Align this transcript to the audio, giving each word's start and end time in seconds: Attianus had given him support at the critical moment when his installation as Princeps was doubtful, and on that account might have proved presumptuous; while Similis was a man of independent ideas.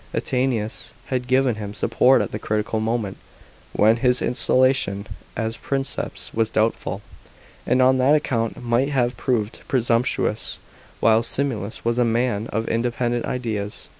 Attianus 0.15 0.93
had 1.13 1.27
given 1.27 1.57
him 1.57 1.75
support 1.75 2.23
at 2.23 2.31
the 2.31 2.39
critical 2.39 2.79
moment 2.79 3.17
when 3.71 3.97
his 3.97 4.19
installation 4.19 5.05
as 5.37 5.57
Princeps 5.57 6.33
was 6.33 6.49
doubtful, 6.49 7.03
and 7.67 7.83
on 7.83 7.99
that 7.99 8.15
account 8.15 8.63
might 8.63 8.89
have 8.89 9.15
proved 9.15 9.61
presumptuous; 9.67 10.57
while 11.01 11.21
Similis 11.21 11.85
was 11.85 11.99
a 11.99 12.03
man 12.03 12.47
of 12.47 12.67
independent 12.67 13.25
ideas. 13.25 13.89